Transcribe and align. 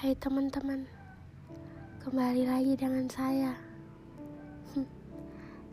Hai 0.00 0.16
teman-teman, 0.16 0.88
kembali 2.00 2.48
lagi 2.48 2.72
dengan 2.72 3.04
saya. 3.04 3.52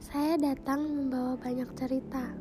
Saya 0.04 0.36
datang 0.36 0.84
membawa 0.84 1.40
banyak 1.40 1.72
cerita. 1.80 2.36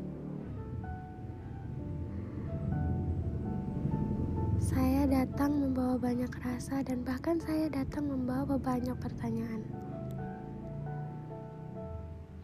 Saya 4.58 5.06
datang 5.06 5.62
membawa 5.62 5.94
banyak 5.94 6.34
rasa, 6.42 6.82
dan 6.82 7.06
bahkan 7.06 7.38
saya 7.38 7.70
datang 7.70 8.10
membawa 8.10 8.58
banyak 8.58 8.98
pertanyaan. 8.98 9.62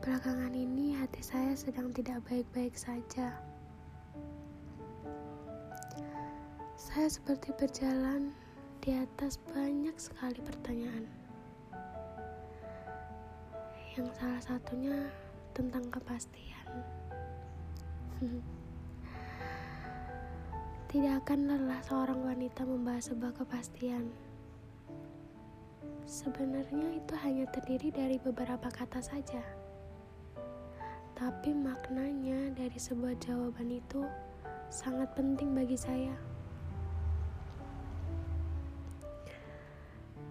Belakangan 0.07 0.55
ini, 0.55 0.95
hati 0.95 1.19
saya 1.19 1.59
sedang 1.59 1.91
tidak 1.91 2.23
baik-baik 2.31 2.79
saja. 2.79 3.35
Saya 6.79 7.11
seperti 7.11 7.51
berjalan 7.59 8.31
di 8.83 8.91
atas 8.99 9.39
banyak 9.55 9.95
sekali 9.95 10.43
pertanyaan. 10.43 11.07
Yang 13.95 14.11
salah 14.19 14.43
satunya 14.43 15.07
tentang 15.55 15.87
kepastian. 15.87 16.67
Tidak 20.91 21.15
akan 21.23 21.41
lelah 21.47 21.79
seorang 21.87 22.27
wanita 22.27 22.67
membahas 22.67 23.15
sebuah 23.15 23.31
kepastian. 23.39 24.11
Sebenarnya 26.03 26.99
itu 26.99 27.15
hanya 27.23 27.47
terdiri 27.55 27.95
dari 27.95 28.19
beberapa 28.19 28.67
kata 28.67 28.99
saja. 28.99 29.47
Tapi 31.15 31.55
maknanya 31.55 32.51
dari 32.59 32.83
sebuah 32.83 33.15
jawaban 33.23 33.79
itu 33.79 34.03
sangat 34.75 35.07
penting 35.15 35.55
bagi 35.55 35.79
saya. 35.79 36.32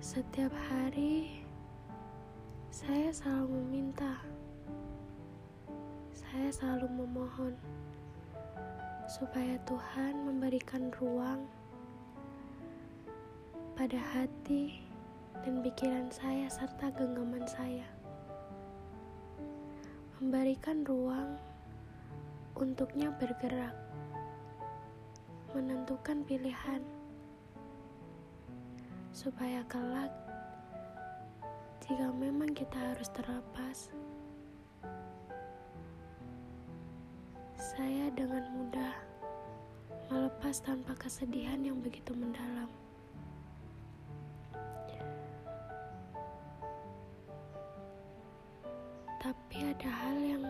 Setiap 0.01 0.49
hari, 0.65 1.45
saya 2.73 3.13
selalu 3.13 3.53
meminta, 3.53 4.17
saya 6.09 6.49
selalu 6.49 7.05
memohon 7.05 7.53
supaya 9.05 9.61
Tuhan 9.69 10.25
memberikan 10.25 10.89
ruang 10.97 11.45
pada 13.77 14.01
hati 14.01 14.81
dan 15.45 15.61
pikiran 15.61 16.09
saya, 16.09 16.49
serta 16.49 16.89
genggaman 16.97 17.45
saya, 17.45 17.85
memberikan 20.17 20.81
ruang 20.81 21.37
untuknya 22.57 23.13
bergerak, 23.21 23.77
menentukan 25.53 26.25
pilihan 26.25 26.81
supaya 29.11 29.59
kelak 29.67 30.11
jika 31.83 32.07
memang 32.15 32.55
kita 32.55 32.79
harus 32.79 33.11
terlepas 33.11 33.91
saya 37.59 38.07
dengan 38.15 38.47
mudah 38.55 38.95
melepas 40.07 40.63
tanpa 40.63 40.95
kesedihan 40.95 41.59
yang 41.59 41.79
begitu 41.83 42.15
mendalam. 42.15 42.71
Tapi 49.19 49.57
ada 49.59 49.91
hal 49.91 50.17
yang 50.19 50.43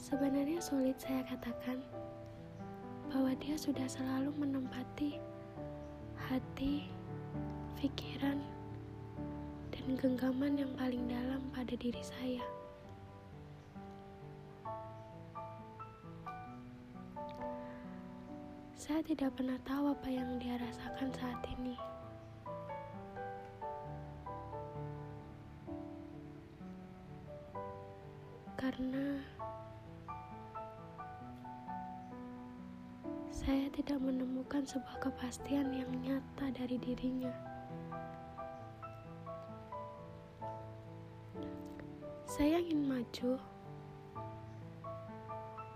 sebenarnya 0.00 0.60
sulit 0.64 0.96
saya 0.96 1.24
katakan 1.28 1.80
bahwa 3.12 3.32
dia 3.36 3.56
sudah 3.56 3.84
selalu 3.84 4.32
menempati 4.36 5.35
hati, 6.26 6.90
pikiran, 7.78 8.42
dan 9.70 9.86
genggaman 9.94 10.58
yang 10.58 10.72
paling 10.74 11.06
dalam 11.06 11.38
pada 11.54 11.78
diri 11.78 12.02
saya. 12.02 12.42
Saya 18.74 19.06
tidak 19.06 19.38
pernah 19.38 19.58
tahu 19.62 19.94
apa 19.94 20.08
yang 20.10 20.38
dia 20.42 20.58
rasakan 20.58 21.14
saat 21.14 21.42
ini. 21.58 21.78
Karena 28.58 29.22
saya 33.46 33.70
tidak 33.70 34.02
menemukan 34.02 34.66
sebuah 34.66 34.98
kepastian 34.98 35.70
yang 35.70 35.86
nyata 36.02 36.50
dari 36.50 36.82
dirinya. 36.82 37.30
Saya 42.26 42.58
ingin 42.58 42.90
maju. 42.90 43.38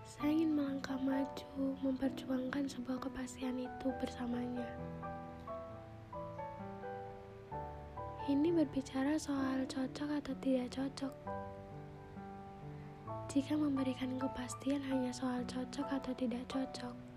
Saya 0.02 0.34
ingin 0.34 0.58
melangkah 0.58 0.98
maju, 0.98 1.62
memperjuangkan 1.86 2.66
sebuah 2.66 3.06
kepastian 3.06 3.62
itu 3.62 3.86
bersamanya. 4.02 4.66
Ini 8.26 8.50
berbicara 8.50 9.14
soal 9.14 9.62
cocok 9.70 10.18
atau 10.18 10.34
tidak 10.42 10.74
cocok. 10.74 11.14
Jika 13.30 13.54
memberikan 13.54 14.18
kepastian 14.18 14.82
hanya 14.90 15.14
soal 15.14 15.46
cocok 15.46 15.86
atau 15.86 16.10
tidak 16.18 16.42
cocok, 16.50 17.09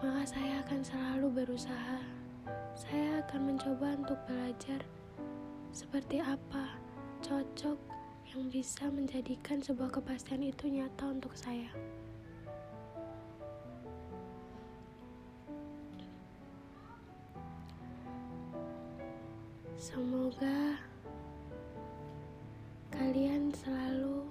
maka 0.00 0.24
saya 0.24 0.64
akan 0.64 0.80
selalu 0.80 1.28
berusaha. 1.44 2.00
Saya 2.72 3.20
akan 3.20 3.52
mencoba 3.52 3.92
untuk 4.00 4.16
belajar 4.24 4.80
seperti 5.76 6.24
apa 6.24 6.80
cocok 7.20 7.76
yang 8.32 8.48
bisa 8.48 8.88
menjadikan 8.88 9.60
sebuah 9.60 9.92
kepastian 9.92 10.40
itu 10.40 10.72
nyata 10.72 11.04
untuk 11.12 11.36
saya. 11.36 11.68
Semoga 19.76 20.80
kalian 22.88 23.52
selalu 23.52 24.24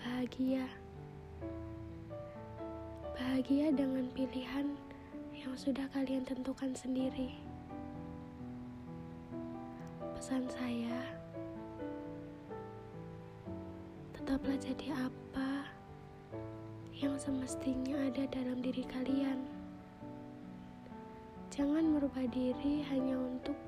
bahagia 0.00 0.64
bahagia 3.42 3.74
dengan 3.74 4.06
pilihan 4.14 4.70
yang 5.34 5.50
sudah 5.58 5.82
kalian 5.90 6.22
tentukan 6.22 6.70
sendiri. 6.78 7.34
Pesan 10.14 10.46
saya, 10.46 11.02
tetaplah 14.14 14.54
jadi 14.62 14.94
apa 14.94 15.66
yang 16.94 17.18
semestinya 17.18 17.98
ada 18.06 18.30
dalam 18.30 18.62
diri 18.62 18.86
kalian. 18.86 19.42
Jangan 21.50 21.98
merubah 21.98 22.22
diri 22.30 22.86
hanya 22.94 23.18
untuk 23.18 23.58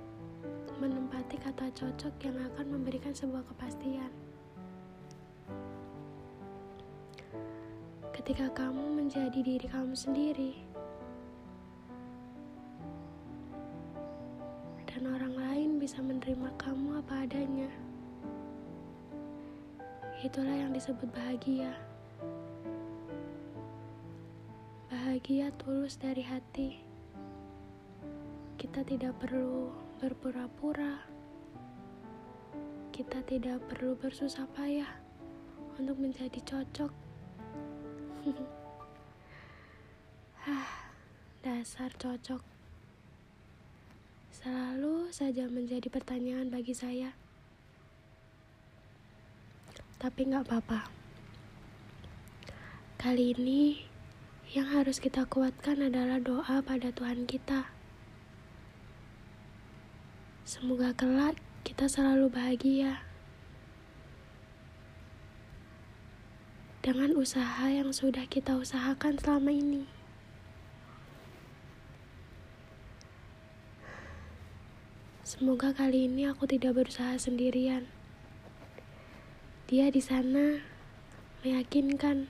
menempati 0.78 1.34
kata 1.42 1.66
cocok 1.74 2.14
yang 2.22 2.38
akan 2.54 2.78
memberikan 2.78 3.10
sebuah 3.10 3.42
kepastian. 3.50 4.23
Ketika 8.24 8.64
kamu 8.64 9.04
menjadi 9.04 9.36
diri 9.44 9.68
kamu 9.68 9.92
sendiri, 9.92 10.56
dan 14.88 15.12
orang 15.12 15.36
lain 15.36 15.70
bisa 15.76 16.00
menerima 16.00 16.48
kamu 16.56 17.04
apa 17.04 17.28
adanya. 17.28 17.68
Itulah 20.24 20.56
yang 20.56 20.72
disebut 20.72 21.04
bahagia. 21.12 21.76
Bahagia 24.88 25.52
tulus 25.60 26.00
dari 26.00 26.24
hati. 26.24 26.80
Kita 28.56 28.88
tidak 28.88 29.20
perlu 29.20 29.68
berpura-pura. 30.00 30.96
Kita 32.88 33.20
tidak 33.28 33.60
perlu 33.68 33.92
bersusah 34.00 34.48
payah 34.56 34.88
untuk 35.76 36.00
menjadi 36.00 36.40
cocok 36.40 37.03
dasar 41.44 41.92
cocok. 42.00 42.40
Selalu 44.32 45.12
saja 45.12 45.44
menjadi 45.48 45.88
pertanyaan 45.92 46.48
bagi 46.48 46.72
saya. 46.72 47.12
Tapi 50.00 50.20
nggak 50.28 50.44
apa-apa. 50.48 50.88
Kali 53.00 53.32
ini 53.36 53.84
yang 54.56 54.68
harus 54.72 55.00
kita 55.00 55.24
kuatkan 55.28 55.82
adalah 55.84 56.20
doa 56.20 56.62
pada 56.64 56.92
Tuhan 56.92 57.26
kita. 57.28 57.64
Semoga 60.44 60.92
kelak 60.96 61.36
kita 61.64 61.88
selalu 61.88 62.28
bahagia. 62.32 63.13
dengan 66.84 67.16
usaha 67.16 67.64
yang 67.72 67.96
sudah 67.96 68.28
kita 68.28 68.60
usahakan 68.60 69.16
selama 69.16 69.48
ini. 69.48 69.88
Semoga 75.24 75.72
kali 75.72 76.12
ini 76.12 76.28
aku 76.28 76.44
tidak 76.44 76.76
berusaha 76.76 77.16
sendirian. 77.16 77.88
Dia 79.64 79.88
di 79.88 80.04
sana 80.04 80.60
meyakinkan 81.40 82.28